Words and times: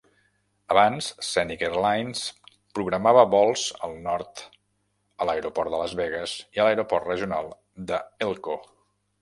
Abans 0.75 1.09
Scenic 1.25 1.65
Airlines 1.67 2.23
programava 2.79 3.25
vols 3.35 3.67
al 3.89 3.93
nord 4.07 4.43
a 5.21 5.29
l'aeroport 5.31 5.75
de 5.75 5.83
Las 5.83 5.95
Vegas 6.03 6.37
i 6.57 6.63
a 6.65 6.69
l'aeroport 6.69 7.09
regional 7.13 7.53
de 7.93 8.05
Elko. 8.31 8.59